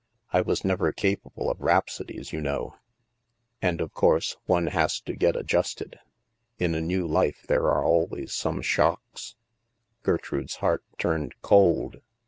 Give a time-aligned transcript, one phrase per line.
[0.33, 2.73] I was never capable pf rhapsodies, you know.
[3.61, 5.99] And, THE MAELSTROM 143 of course, one has to get adjusted.
[6.57, 9.35] In a new life there are always some shocks/'
[10.01, 11.97] Gertrude's heart turned cold.